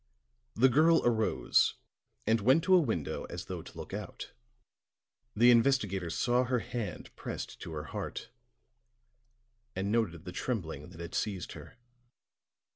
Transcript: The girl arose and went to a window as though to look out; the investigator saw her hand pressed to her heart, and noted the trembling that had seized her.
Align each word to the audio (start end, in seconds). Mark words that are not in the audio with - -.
The 0.55 0.67
girl 0.67 1.03
arose 1.05 1.75
and 2.25 2.41
went 2.41 2.63
to 2.63 2.73
a 2.73 2.79
window 2.81 3.25
as 3.25 3.45
though 3.45 3.61
to 3.61 3.77
look 3.77 3.93
out; 3.93 4.31
the 5.35 5.51
investigator 5.51 6.09
saw 6.09 6.43
her 6.43 6.57
hand 6.57 7.15
pressed 7.15 7.59
to 7.59 7.73
her 7.73 7.83
heart, 7.83 8.31
and 9.75 9.91
noted 9.91 10.25
the 10.25 10.31
trembling 10.31 10.89
that 10.89 10.99
had 10.99 11.13
seized 11.13 11.51
her. 11.51 11.77